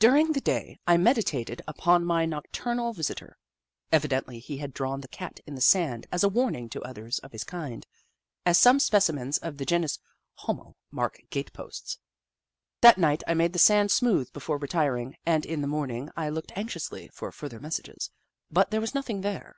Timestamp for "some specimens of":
8.58-9.58